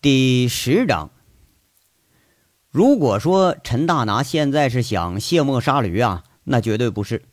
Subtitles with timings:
[0.00, 1.10] 第十章，
[2.70, 7.24] 如果说陈大拿现在是想卸磨杀驴啊，那绝对不是。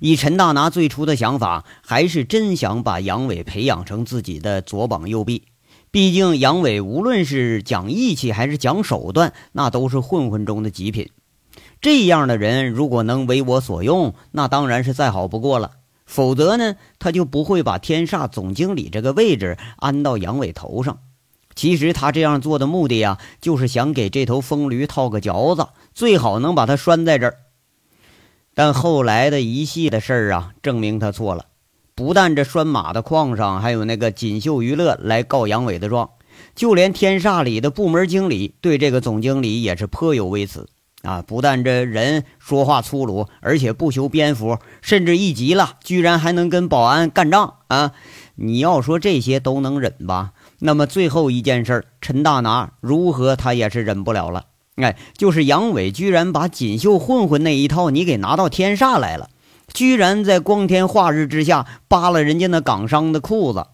[0.00, 5.44] 以陈大拿最初的想法，还是真想把杨伟培养成自己的左膀右臂。
[5.90, 11.08] 毕竟杨伟无论是讲义气还是讲手段，那都是混混中的极品。
[11.80, 15.70] 这样的人如果能为我所用，那当然是再好不过了。
[16.04, 20.98] 否则呢，他就不会把天煞总经理这个位置安到杨伟头上。
[21.54, 27.36] 其实他这样做的目的呀，就是想给这头疯驴套个嚼子，最好能把他拴在这儿。
[28.54, 31.46] 但后来的一系的事儿啊，证明他错了。
[31.94, 36.10] 不但这拴马的矿上还有那个锦绣娱乐来告杨伟的状，
[36.54, 40.68] 就连天煞里的部门经理对这个总经理也是颇有微词
[41.02, 41.22] 啊！
[41.22, 47.92] 不但这人说话粗鲁，而且不修边幅，甚至一急了，居然还能跟保安干仗啊！
[48.36, 50.32] 你要说这些都能忍吧？
[50.60, 54.46] 那么最后一件事，陈大拿如何他也是忍不了了。
[54.76, 59.28] 哎，就是杨伟居然把锦绣混混那一套你给拿到天煞来了，
[59.72, 63.66] 居然在光天化日之下扒了人家那港商的裤子。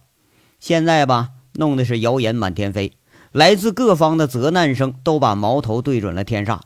[0.59, 2.93] 现在吧，弄的是谣言满天飞，
[3.31, 6.59] 来自各方的责难声都把矛头对准了天煞。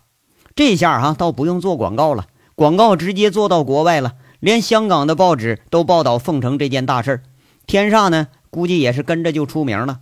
[0.55, 7.23] 这下哈倒不用做广告了，广告直接做到国外了，连香港的报纸都报道凤城这件大事儿
[7.67, 9.99] 天煞呢，估计也是跟着就出名了。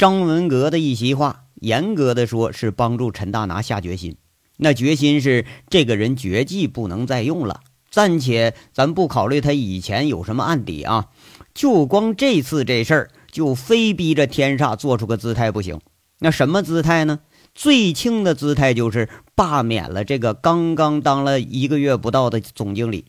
[0.00, 4.16] 张文革的一席话，严格的说是帮助陈大拿下决心。
[4.56, 7.60] 那决心是这个人绝技不能再用了。
[7.90, 11.10] 暂且咱不考虑他以前有什么案底啊，
[11.52, 15.78] 就光这次这事儿，就非逼着天煞做出个姿态不行。
[16.20, 17.20] 那什么姿态呢？
[17.54, 23.04] 最轻的姿态就是罢免了这个刚刚当了一个月不到的总经理。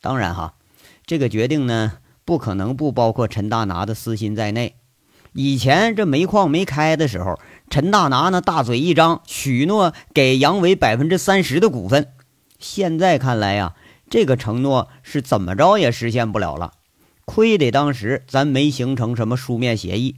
[0.00, 0.54] 当然哈，
[1.04, 4.76] 这个决定呢，不可能不包括陈大拿的私心在内。
[5.36, 12.12] 以前这煤矿没开的时候，陈大拿那大嘴一张，许诺给杨伟百分之三十的股份。
[12.60, 13.74] 现在看来呀，
[14.08, 16.74] 这个承诺是怎么着也实现不了了。
[17.24, 20.14] 亏得当时咱没形成什么书面协议。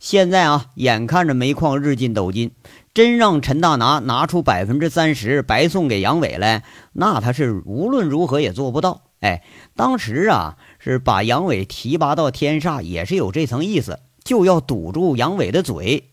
[0.00, 2.50] 现在啊，眼看着煤矿日进斗金，
[2.92, 9.02] 真让陈大拿拿出百分之三十白送给杨伟来，那他是无论如何也做不到。
[9.20, 9.44] 哎，
[9.76, 14.00] 当时啊，是把杨伟提拔到天煞，也是有这层意思。
[14.26, 16.10] 就要堵住杨伟的嘴。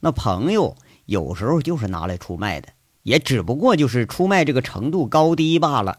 [0.00, 2.70] 那朋友有时候就是拿来出卖的，
[3.02, 5.98] 也只不过就是出卖这个程度高低罢了。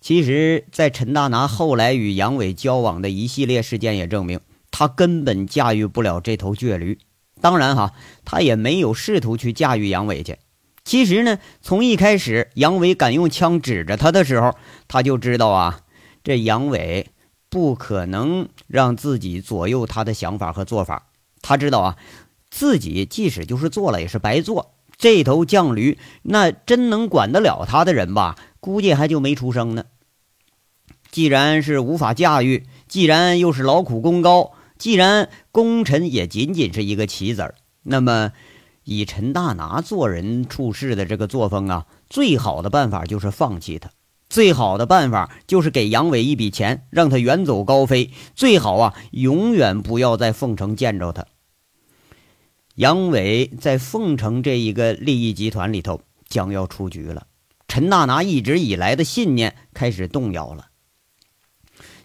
[0.00, 4.40] 其实，在陈大拿后来与杨伟交往的一系列事件也证明，
[4.70, 6.98] 他根本驾驭不了这头倔驴。
[7.42, 7.92] 当然哈，
[8.24, 10.38] 他也没有试图去驾驭杨伟去。
[10.82, 14.54] 其实呢，从一开始杨伟敢用枪指着他的时候，
[14.88, 15.80] 他就知道啊，
[16.22, 17.10] 这杨伟。
[17.54, 21.06] 不可能让自己左右他的想法和做法。
[21.40, 21.96] 他知道啊，
[22.50, 24.74] 自己即使就是做了也是白做。
[24.98, 28.36] 这头犟驴，那真能管得了他的人吧？
[28.58, 29.84] 估计还就没出生呢。
[31.12, 37.54] 既然是无法驾驭，既然又是劳苦功高，既然功臣也仅仅是一个棋子儿，
[37.84, 38.32] 那么
[38.82, 43.90] 以陈大拿做人处事的这个作风啊，最好的办法就是放弃他。
[44.34, 48.10] 最好的办法就是给杨伟一笔钱，让他远走高飞。
[48.34, 51.24] 最好啊，永远不要在凤城见着他。
[52.74, 57.28] 杨伟在凤城这一个利益集团里头将要出局了，
[57.68, 60.66] 陈大拿一直以来的信念开始动摇了。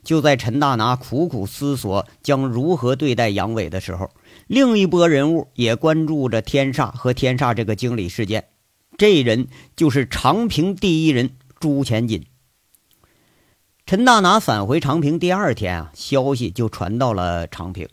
[0.04, 4.12] 就在陈大拿苦苦思索将如何对待杨伟的时候，
[4.46, 8.50] 另一波人物也关注着天煞和天煞这个经理事件。
[9.00, 11.32] 这人就是长平第一人。
[11.60, 12.26] 朱前锦，
[13.86, 17.90] 陈大拿返回长平第二天啊，消息就传到了长平。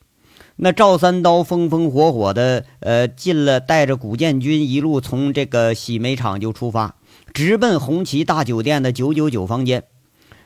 [0.55, 6.95] 那赵三刀风风火火的，呃，进了，带着古建军一路从这个洗煤厂就出发，
[7.35, 9.83] 直奔红旗大酒店的九九九房间。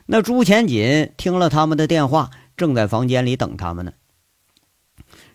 [0.07, 3.93] 那朱前锦听了他们的电话，正在房间里等他们呢。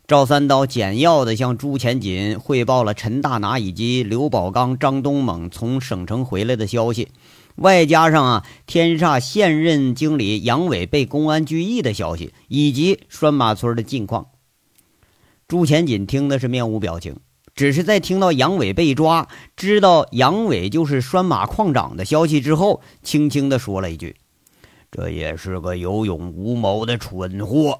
[0.07, 7.09] 赵三刀简要的向朱前锦汇报了陈大拿以及刘宝刚、张东猛从省城回来的消息。
[7.55, 14.27] 外加上啊，天煞现任经理杨伟被公安拘役的消息，以及拴马村的近况，
[15.47, 17.17] 朱前锦听的是面无表情，
[17.55, 24.17] 只是在听到杨伟被抓，知道杨伟就是拴马矿长的消息之后，轻轻的说了一句
[24.91, 27.79] ：“这也是个有勇无谋的蠢货。”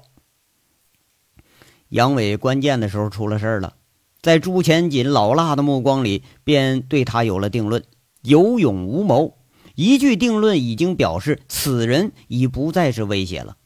[1.90, 3.74] 杨伟关键的时候出了事了，
[4.22, 7.84] 在朱前锦老辣的目光里，便对他有了定论：
[8.22, 9.36] 有勇无谋。
[9.76, 13.58] 一句定论已经表示，此人已不再是威胁了。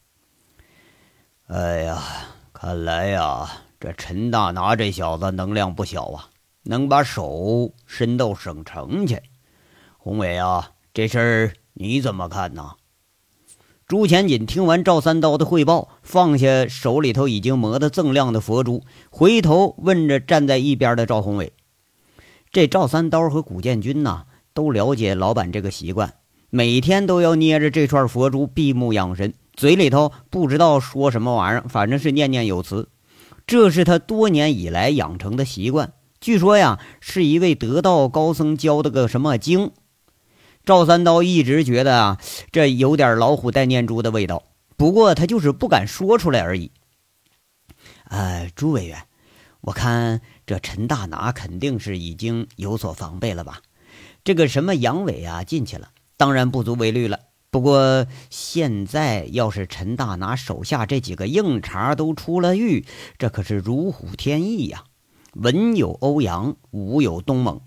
[1.47, 2.03] 哎呀，
[2.53, 3.49] 看来呀，
[3.79, 6.29] 这陈大拿这小子能量不小啊，
[6.65, 9.23] 能把手伸到省城去。
[9.99, 12.73] 宏伟啊，这事儿你怎么看呢？
[13.87, 21.53] 朱前锦听完赵三刀的汇报，放下手里头已经磨得锃亮的佛珠，回头问着站在一边的赵宏伟。
[22.51, 26.15] 这赵三刀和古建军呐，都了解老板这个习惯，
[26.51, 32.89] 每天都要捏着这串佛珠闭目养神，嘴里头不知道说什么玩意儿，反正是念念有词。
[33.47, 35.93] 这是他多年以来养成的习惯。
[36.21, 39.73] 据说呀，是一位得道高僧教的个什么经。
[40.65, 42.21] 赵三刀一直觉得啊，
[42.53, 44.43] 这有点老虎带念珠的味道，
[44.77, 46.71] 不过他就是不敢说出来而已。
[48.05, 49.03] 呃，朱委员，
[49.63, 53.63] 我看这陈大拿肯定是已经有所防备了吧？
[54.25, 57.21] 这个什么杨伟啊进去了，当然不足为虑了。
[57.51, 62.87] 不过现在要是陈大拿手下这几个硬茬都出了狱，
[63.19, 64.85] 这可是如虎添翼呀！
[65.35, 67.61] 文有欧阳，武有东猛。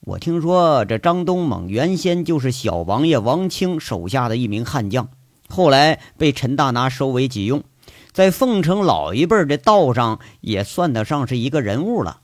[0.00, 5.08] 我听说这张东猛原先就是小王爷王清手下的一名悍将，
[5.48, 7.62] 后来被陈大拿收为己用，
[8.12, 12.20] 在凤城老一辈的道上也算得上是一个人物了。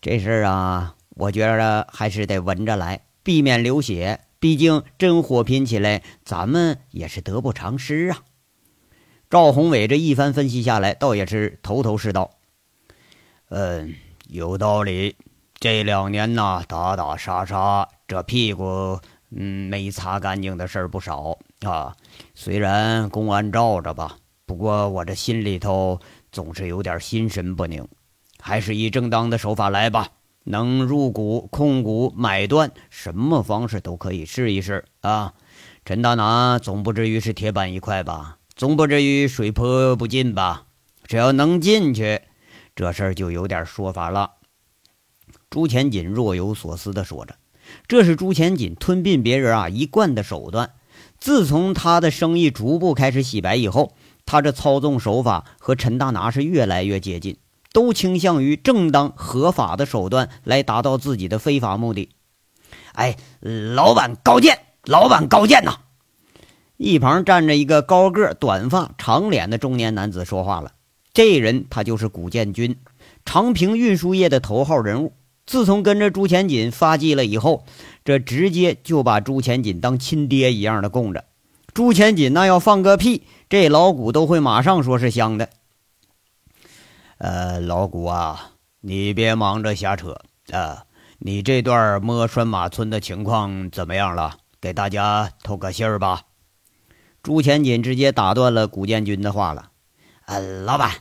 [0.00, 4.20] 这事儿啊，我觉着还是得稳着来，避免流血。
[4.38, 8.22] 毕竟真火拼起来，咱们也是得不偿失啊。
[9.28, 12.30] 赵宏伟这一番分析下来，倒也是头头是道。
[13.48, 13.96] 嗯，
[14.28, 15.16] 有道理。
[15.58, 19.00] 这两年呐，打打杀杀，这屁股
[19.32, 21.96] 嗯没擦干净的事儿不少啊。
[22.36, 25.98] 虽然公安罩着吧，不过我这心里头
[26.30, 27.84] 总是有点心神不宁。
[28.40, 30.10] 还是以正当的手法来吧，
[30.48, 35.34] 能入股、控股、买断，什么方式都可以试一试啊。
[35.84, 38.38] 陈大拿总不至于是铁板一块吧？
[38.56, 40.64] 总不至于水泼不进吧？
[41.06, 42.22] 只要能进去，
[42.74, 44.32] 这事儿就有点说法了。
[45.50, 47.36] 朱前锦若有所思地说着
[47.86, 50.72] ：“这是朱前锦吞并别人啊一贯的手段。
[51.18, 53.94] 自从他的生意逐步开始洗白以后，
[54.26, 57.38] 他这操纵手法和陈大拿是越来越接近，
[57.78, 62.08] 都倾向于正当合法的手段来达到自己的非法目的。”
[62.94, 64.58] 哎，老板高见！
[64.82, 65.76] 老板高见呐！
[66.76, 70.72] 一旁站着一个高个、短发、长脸的中年男子说话了。
[71.12, 72.76] 这人他就是古建军，
[73.24, 75.12] 长平运输业的头号人物。
[75.46, 77.64] 自从跟着朱前锦发迹了以后，
[78.04, 81.24] 这直接就把朱前锦当亲爹一样的供着。
[81.72, 85.50] 朱前锦那要放个屁，这老古都会马上说是香的。
[87.18, 90.20] 呃，老古啊，你别忙着瞎扯
[90.52, 90.84] 啊！
[91.18, 94.38] 你这段摸拴马村的情况怎么样了？
[94.60, 96.22] 给大家透个信儿吧。
[97.22, 99.70] 朱前锦直接打断了古建军的话了。
[100.26, 100.92] 呃，老板，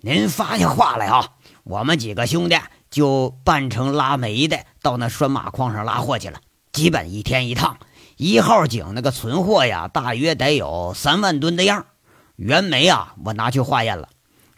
[0.00, 1.34] 您发下话来啊！
[1.64, 2.56] 我们几个兄弟。
[2.90, 6.40] 就扮成拉煤的，到那拴马矿上拉货去了。
[6.72, 7.78] 基本一天一趟，
[8.16, 11.86] 一号井那个存货呀，大约得有三万吨的样。
[12.34, 14.08] 原煤啊，我拿去化验了，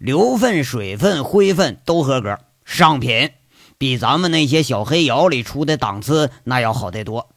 [0.03, 3.31] 硫分、水分、灰分都合格，上品，
[3.79, 7.29] 比咱们那些小黑窑里出的档次那要好得多。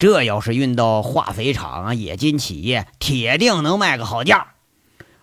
[0.00, 4.48] 这要是运到化肥厂啊、冶金企业，铁定能卖个好价。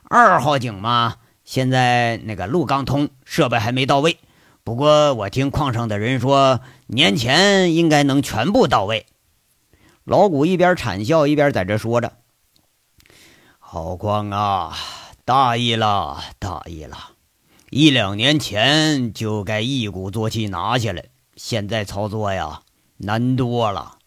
[0.06, 4.18] 二号井嘛，现在那个路刚通，设备还没到位。
[4.64, 9.06] 不过我听矿上的人说，年前应该能全部到位。
[10.06, 12.14] 老谷一边惨笑一边在这说着
[13.60, 14.74] ：“好矿啊，
[15.28, 16.96] 大意了，大意了！
[17.72, 21.06] 一两年前就该一鼓作气拿下来，
[21.36, 22.62] 现在操作呀
[22.98, 23.98] 难多了。”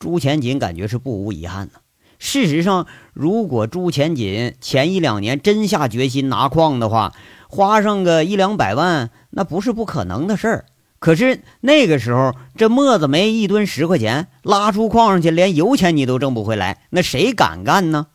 [0.00, 1.80] 朱前锦感觉是不无遗憾呢。
[2.18, 7.12] 事实上，如果朱前锦前一两年真下决心拿矿的话，
[7.50, 10.64] 花上个一两百万，那不是不可能的事儿。
[10.98, 18.06] 可是那个时候，这墨子煤一吨十块钱，拉出矿上去，连油钱你都挣不回来，那谁敢干呢？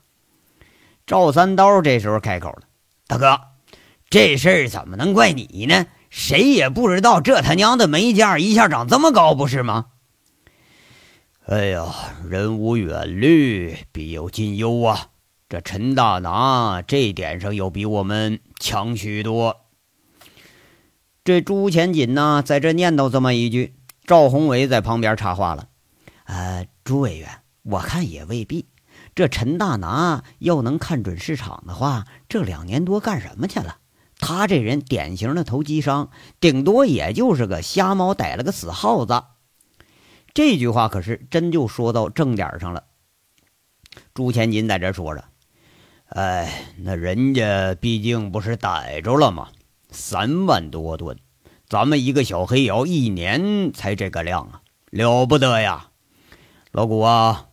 [1.12, 2.62] 赵三刀这时候开口了
[3.06, 3.38] ：“大哥，
[4.10, 5.88] 这事儿怎么能怪你呢？
[6.10, 9.88] 谁也不知道这他娘的煤价一下涨这么高，不是吗？”
[11.48, 11.94] 哎呀，
[12.30, 15.08] 人无远虑，必有近忧啊。
[15.50, 19.66] 这陈大拿这点上又比我们强许多。
[21.26, 23.76] 这朱前锦呢，在这念叨这么一句，
[24.06, 25.68] 赵宏伟在旁边插话了
[26.24, 27.28] ：“呃，朱委员，
[27.64, 28.66] 我看也未必。
[29.16, 33.78] 这陈大拿要能看准市场的话，这两年多干什么去了？
[34.20, 39.24] 他这人典型的投机商，顶多也就是个瞎猫逮了个死耗子。
[40.34, 42.84] 这句话可是真就说到正点上了。
[44.14, 45.26] 朱千金在这说着。
[46.06, 49.48] 哎，那人家毕竟不是逮着了吗？
[49.90, 51.18] 三万多吨，
[51.68, 55.88] 咱们一个小黑窑一年才这个量啊，了不得呀！
[56.72, 57.48] 老谷啊，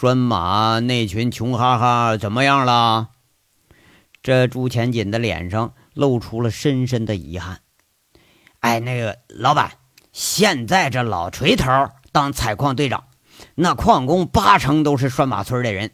[0.00, 3.08] 拴马那群穷哈哈怎么样了？
[4.22, 7.60] 这朱前锦的脸上露出了深深的遗憾。
[8.60, 9.72] 哎，那个老板，
[10.10, 13.04] 现在这老锤头当采矿队长，
[13.54, 15.90] 那矿工八成都是拴马村的人，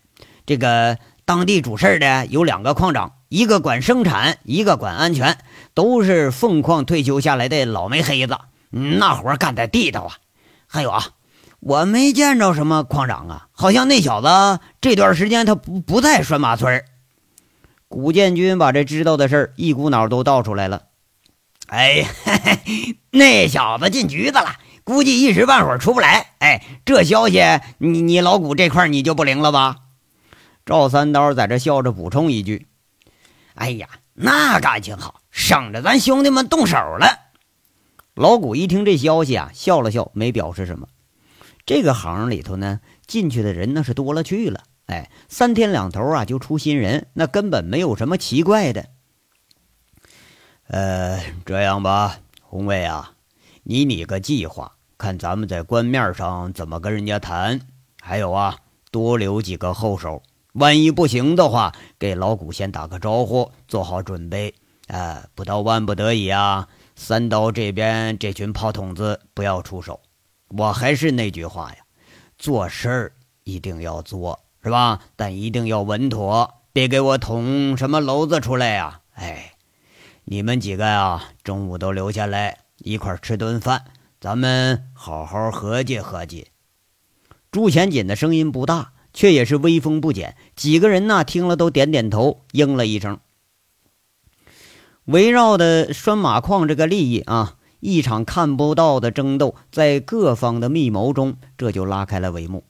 [0.47, 0.99] 这个。
[1.25, 5.39] 当地主事的有两个矿长，一个管生产，一个管安全，
[5.75, 8.39] 都是凤矿退休下来的老煤黑子，
[8.71, 10.19] 那活干的地道啊。
[10.69, 11.05] 还有啊，
[11.67, 16.85] 我没见着什么矿长啊，好像那小子这段时间他不不在拴马村。
[17.89, 20.85] 古建军把这知道的事儿一股脑都倒出来了。
[21.67, 22.07] 哎，
[23.11, 24.55] 那小子进局子了，
[24.85, 26.35] 估计一时半会儿出不来。
[26.39, 27.43] 哎，这消息
[27.79, 29.79] 你你老古这块你就不灵了吧？
[30.65, 32.69] 赵三刀在这笑着补充一句
[33.57, 37.09] ：“哎呀，那感情好，省着咱兄弟们动手了。”
[38.15, 40.87] 老谷一听这消息啊，笑了笑，没表示什么。
[41.67, 44.63] 这个行里头呢，进去的人那是多了去了。
[44.87, 48.87] 哎，三天两头啊就出新人，那根本没有什么奇怪的。
[50.69, 53.15] 呃，这样吧，红卫啊，
[53.65, 57.61] 你拟个计划，看咱们在官面上怎么跟人家谈。
[58.01, 58.59] 还有啊，
[58.93, 60.23] 多留几个后手。
[60.53, 64.55] 万一不行的话，给老谷先打个招呼，做好准备。
[64.87, 70.01] 啊，不到万不得已啊，三刀这边这群炮筒子不要出手。
[70.49, 71.79] 我还是那句话呀，
[72.39, 73.13] 做事儿
[73.45, 75.01] 一定要做，是吧？
[75.17, 79.01] 但一定要稳妥，别给我捅什么娄子出来呀！
[79.15, 79.55] 哎，
[80.25, 83.85] 你们几个呀，中午都留下来一块儿吃顿饭，
[84.21, 86.49] 咱们好好合计合计。
[87.51, 88.93] 朱前锦的声音不大。
[89.17, 93.19] 却也是威风不减，几个人呢听了都点点头，应了一声。
[95.07, 97.57] 围绕的拴马矿这个利益啊，
[97.87, 102.65] 一场看不到的争斗，在各方的密谋中，这就拉开了帷幕。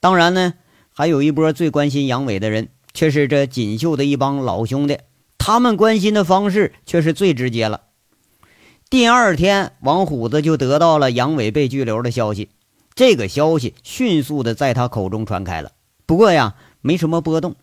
[0.00, 0.54] 当然呢，
[0.88, 5.00] 还有一波最关心杨伟的人，却是这锦绣的一帮老兄弟，
[5.36, 7.82] 他们关心的方式却是最直接了。
[8.88, 12.48] 第二天，王虎子就得到了杨伟被拘留的消息，
[12.94, 15.72] 这个消息迅速的在他口中传开了。
[16.06, 17.54] 不过呀，没什么波动。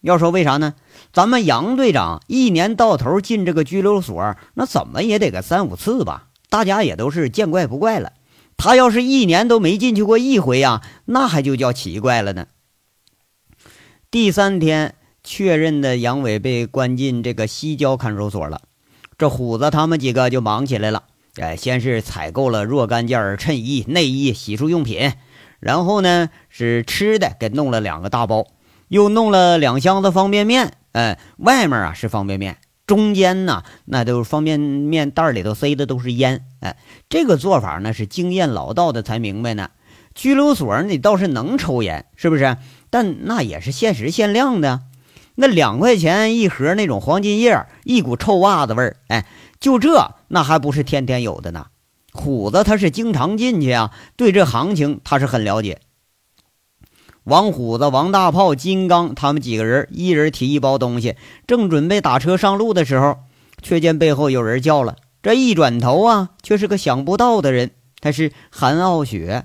[0.00, 0.74] 要说为啥呢？
[1.12, 6.27] 咱们杨队长一年到头进这个拘留所，那怎么也得个三五次吧？
[6.50, 8.12] 大家也都是见怪不怪了。
[8.56, 12.46] 他要是一年都没进去过一回呀，那还就叫奇怪了呢。
[14.10, 18.62] 第三天确认的杨伟被关进这个西郊看守所了，
[19.16, 21.04] 这虎子他们几个就忙起来了。
[21.36, 25.12] 哎，先是采购了若干件衬衣、内衣、洗漱用品。
[25.60, 28.46] 然后呢，是吃的，给弄了两个大包，
[28.88, 30.72] 又弄了两箱子方便面。
[30.92, 36.44] 哎，外面啊是方便面，中间呢那都是方便面袋里头塞的都是烟。
[36.58, 36.76] 哎，
[37.08, 39.70] 这个做法呢是经验老道的才明白呢。
[40.14, 42.56] 拘留所你倒是能抽烟，是不是？
[42.90, 44.80] 但那也是限时限量的。
[45.36, 48.96] 那两块钱一盒那种黄金叶，一股臭袜子味儿。
[49.06, 49.26] 哎，
[49.60, 51.66] 就这那还不是天天有的呢。
[52.12, 55.82] 虎子他是经常进去啊，对这行情他是很了解。
[57.28, 61.14] 王虎子、王大炮、金刚他们几个人，一人提一包东西，
[61.46, 63.18] 正准备打车上路的时候，
[63.60, 64.96] 却见背后有人叫了。
[65.22, 69.44] 这一转头啊，却是个想不到的人，他是韩傲雪。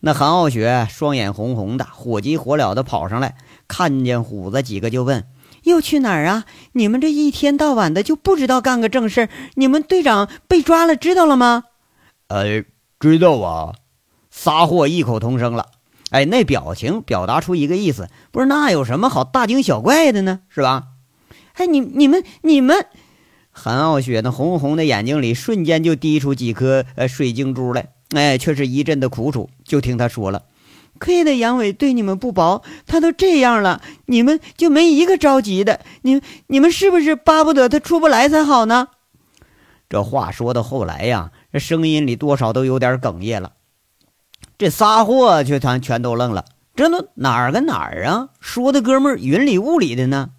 [0.00, 3.36] 那韩傲雪双眼红红的，火急火燎的跑上来，
[3.68, 5.26] 看见虎子几个就问。
[5.64, 6.44] 又去哪儿啊？
[6.72, 11.64] 你们这一天到晚的就不知道干个正事你们队长被抓了，知道了吗？
[12.28, 12.64] 呃，
[12.98, 13.74] 知道啊。
[14.30, 15.66] 撒货异口同声了。
[16.10, 20.40] 哎，那表情表达出一个意思，不是那有什么好大惊小怪的呢？
[20.48, 20.84] 是吧？
[21.54, 22.86] 哎，你你们你们，
[23.50, 27.90] 韩傲雪那红红的眼睛里瞬间就滴出几颗呃水晶珠来。
[28.14, 29.50] 哎，却是一阵的苦楚。
[29.64, 30.44] 就听他说了。
[30.98, 35.80] 亏得杨伟对你们不薄，他都这样了，你们就没一个着急的。
[36.02, 38.88] 你你们是不是巴不得他出不来才好呢？
[39.88, 43.52] 这话说到后来呀，这声音里多少都有点哽咽了。
[44.58, 48.28] 这仨货却全全都愣了，这都哪儿跟哪儿啊？
[48.40, 50.30] 说的哥们儿云里雾里的呢。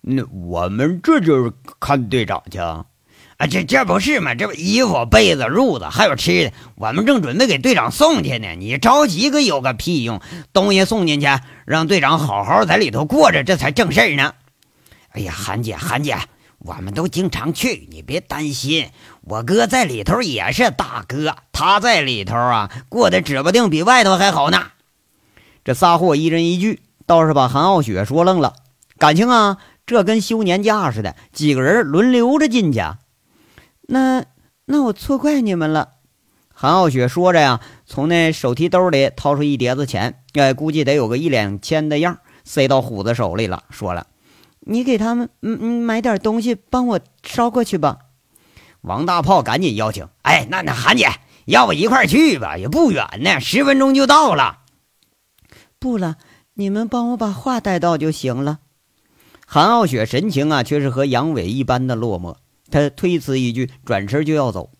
[0.00, 2.86] 那我们这就是看队长去啊？
[3.36, 3.46] 啊。
[3.46, 4.34] 这这不是吗？
[4.34, 8.54] 这不衣服、被子、褥子，还有吃的，我们正准备给队长送去呢。
[8.58, 10.22] 你着急个有个屁用！
[10.54, 11.26] 东西送进去，
[11.66, 14.32] 让队长好好在里头过着，这才正事儿呢。
[15.10, 16.16] 哎呀，韩姐，韩姐，
[16.64, 18.88] 我们都经常去，你别担心。
[19.22, 24.68] 我哥在里头也是大哥，他在里头啊，过得指不定比外头还好呢。
[25.64, 28.54] 这仨货一人一句，倒是把韩傲雪说愣了。
[28.98, 32.80] 感情啊，这跟休年假似的，几个人轮流着进去。
[33.82, 34.24] 那
[34.64, 35.88] 那我错怪你们了。
[36.54, 43.64] 韩傲雪说着呀，从那手提兜里掏出一叠子钱，哎，估计得有个一两千的样，塞到虎子手里了。
[43.70, 44.06] 说了
[44.64, 47.98] ：“你给他们嗯嗯买点东西，帮我捎过去吧。”
[48.82, 51.08] 王大炮赶紧邀请：“哎，那那韩姐，
[51.44, 52.56] 要不一块去吧？
[52.58, 54.60] 也不远呢，十分钟就到了。”
[55.78, 56.16] 不了，
[56.54, 58.58] 你们帮我把话带到就行了。
[59.46, 62.36] 韩傲雪神情啊，却是和杨伟一般的落寞。
[62.70, 64.70] 他推辞一句，转身就要走。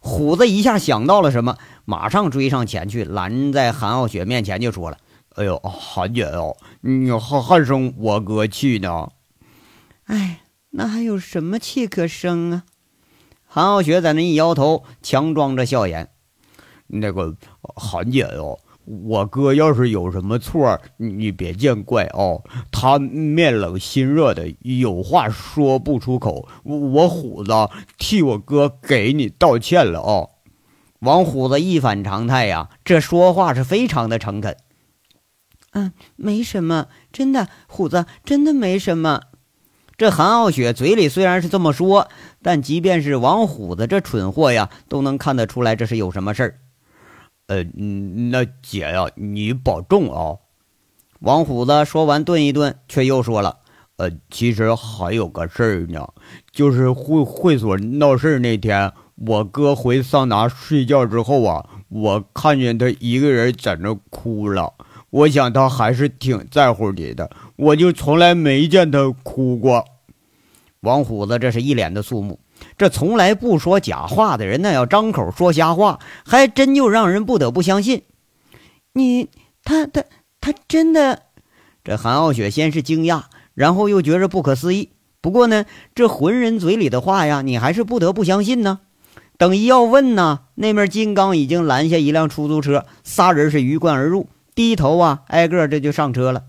[0.00, 4.98] 虎子一下想到了什么，马上追上前去，拦在韩傲雪面前，就说了
[5.36, 9.08] ：“哎呦，韩姐哦，你还还生我哥气呢？
[10.08, 12.64] 哎，那还有什么气可生啊？”
[13.46, 16.10] 韩傲雪在那一摇头，强装着笑颜
[16.88, 18.58] ：“那个韩姐哦。”
[18.90, 22.42] 我哥要是有什么错，你别见怪哦。
[22.72, 26.48] 他面冷心热的，有话说不出口。
[26.64, 27.52] 我虎子
[27.98, 30.30] 替我哥给你道歉了哦。
[31.00, 34.56] 王虎子一反常态呀，这说话是非常的诚恳。
[35.72, 39.20] 嗯，没什么，真的，虎子真的没什么。
[39.98, 42.06] 这韩傲雪嘴里虽然是这么说，
[42.40, 46.60] 但即便是王虎子这蠢货呀，都能看得出来这是有什么事儿。
[47.48, 50.38] 呃，那姐呀，你保重啊！
[51.18, 53.56] 王虎子说完，顿一顿，却又说了
[53.98, 56.08] ：“呃，其实还有个事儿呢，
[56.52, 64.74] 就是会会所闹事那天，我哥回桑拿睡觉之后啊，我看见他一个人在那哭了。
[65.10, 69.84] 我想他还是挺在乎你的，我就从来没见他哭过。”
[70.80, 72.38] 王虎子这是一脸的肃穆。
[72.76, 78.02] 这从来不说假话的人，那要张口说瞎话，还真就让人不得不相信。
[78.94, 79.28] 你
[79.64, 80.04] 他他
[80.40, 81.22] 他真的？
[81.84, 83.24] 这韩傲雪先是惊讶，
[83.54, 84.90] 然后又觉着不可思议。
[85.20, 88.80] 不过呢，这浑人嘴里的话呀，你还是不得不相信呢。
[89.36, 96.44] 等一要问呢，那面金刚已经拦下一辆出租车，仨人是鱼贯而入，低头啊，挨个这就上车了。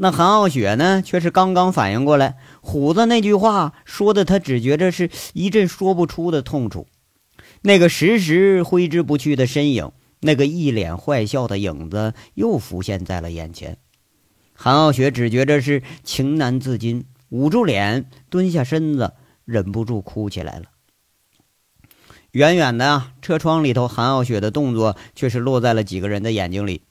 [0.00, 2.36] 那韩傲雪呢，却是刚刚反应过来。
[2.60, 6.86] 虎子那句话说的，他只觉着是一阵说不出的痛楚。
[7.62, 13.76] 那个时时挥之不去的身影，那个一脸坏笑的影子，又浮现在了眼前。
[14.54, 20.66] 韩傲雪只觉着是情难自禁，捂住脸，蹲下身子，忍不住哭起来了。
[22.30, 26.82] 远远的，车窗里头，韩傲雪的动作却是落在了几个人的眼睛里。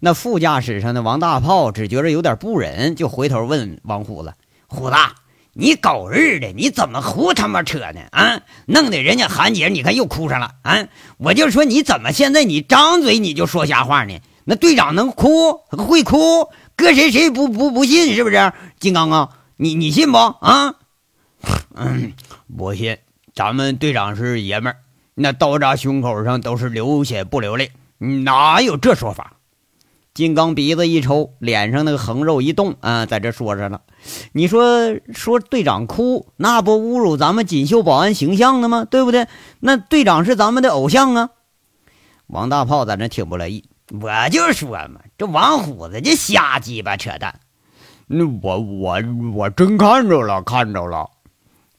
[0.00, 4.34] 那副驾驶上的王大炮只觉着有点不忍，就回头问王虎子。
[4.66, 4.96] 虎子，
[5.52, 8.00] 你狗日的，你怎么胡他妈扯呢？
[8.10, 10.86] 啊，弄得人家韩姐，你看又哭上了啊！
[11.18, 14.20] 我就说你怎么现在你张嘴你就说瞎话呢？
[14.44, 18.52] 那队长能哭会哭，搁谁谁不不不信是不是？
[18.80, 20.74] 金刚啊，你你信不啊？
[21.74, 22.12] 嗯，
[22.56, 22.98] 不信。
[23.34, 24.78] 咱们队长是爷们儿，
[25.14, 29.33] 那刀扎胸口上都是流血不流泪，哪有这说法？
[30.14, 33.80] 金刚鼻子一抽，脸上那个横肉一动啊，在这说着呢。
[34.30, 38.86] 你说说队长哭，那不侮辱咱们锦绣保安形象的吗？
[38.88, 39.26] 对不对？
[39.58, 41.30] 那队长是咱们的偶像啊！
[42.28, 47.40] 王大炮在那挺不乐意，我就说嘛，这王虎子这瞎鸡巴扯淡。
[48.06, 49.02] 那我我
[49.34, 51.10] 我真看着了，看着了。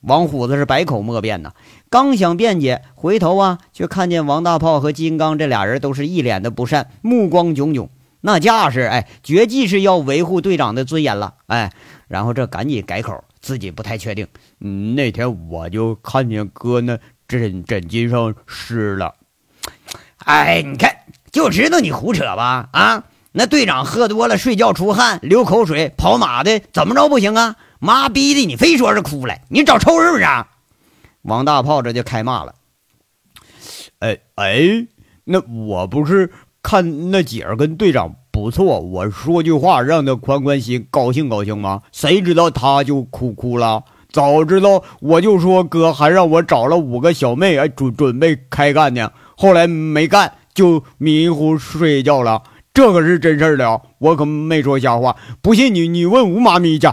[0.01, 1.53] 王虎子是百口莫辩呐，
[1.89, 7.89] 刚想辩解，回头啊，却看见王大炮和金刚这俩人都是一脸的不善，目光炯炯。
[8.27, 11.71] 那架势，哎，绝技是要维护队长的尊严了，哎，
[12.07, 14.27] 然后这赶紧改口，自己不太确定。
[14.59, 19.13] 嗯，那天我就看见哥那枕枕巾上湿了。
[20.25, 20.97] 哎，你看，
[21.31, 22.67] 就知道你胡扯吧？
[22.71, 27.57] 啊，那队长喝多了，睡觉出汗，流口水，跑马的，怎么着不行啊？
[27.77, 30.25] 妈逼的，你非说是哭了，你找抽是不是？
[31.21, 32.55] 王大炮这就开骂了。
[33.99, 34.87] 哎哎，
[35.25, 36.31] 那我不是。
[36.65, 41.83] 看那姐儿跟队长不错，我说句话让他宽宽心，高兴高兴吗？
[41.91, 43.83] 谁知道他就哭哭了。
[44.11, 49.11] 早知道我就说哥，还让我找了五个小妹，哎，准准备开干呢。
[49.37, 52.41] 后来没干，就迷糊睡觉了。
[52.73, 55.15] 这可是真事儿了，我可没说瞎话。
[55.43, 56.87] 不信你你问吴妈咪去。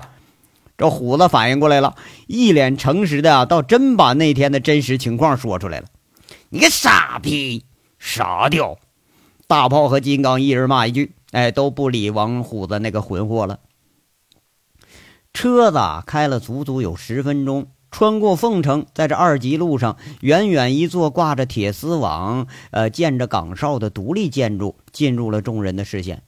[0.77, 1.95] 这虎子反应过来了，
[2.27, 5.87] 一脸诚实的啊，倒真把那天的真实情况说出来了。
[6.51, 7.65] 你个傻逼，
[7.99, 8.77] 傻屌！
[9.53, 13.59] 大炮和金刚一人骂一句，哎，都不理王虎子那个混货了。
[15.35, 26.23] 车子开了足足有十分钟，穿过凤城，在这二级路上，远远一座挂着铁丝网、呃建着岗哨的独立建筑进入了众人的视线。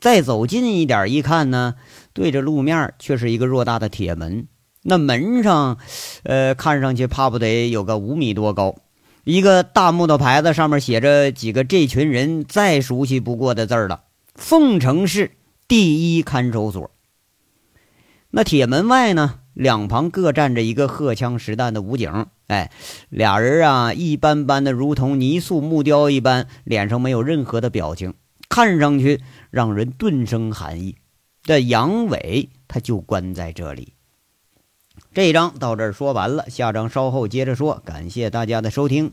[0.00, 1.74] 再走近一点一看呢，
[2.14, 4.48] 对着路面却是一个偌大的铁门。
[4.80, 5.76] 那门上，
[6.22, 8.76] 呃，看上去怕不得有个五米多高。
[9.24, 14.04] 一个大木头牌子上面写着几个这群人再熟悉不过的字儿了
[14.34, 15.30] ：“凤城市
[15.68, 16.90] 第一看守所。”
[18.34, 22.26] 那铁门外呢，两旁各站着一个荷枪实弹的武警。
[22.48, 22.72] 哎，
[23.10, 28.14] 俩人啊，一般般的，如同泥塑木雕一般，脸上没有任何的表情，
[28.48, 30.96] 看上去让人顿生寒意。
[31.44, 33.94] 这杨伟他就关在这里。
[35.14, 37.82] 这一章到这儿说完了，下章稍后接着说。
[37.84, 39.12] 感谢大家的收听。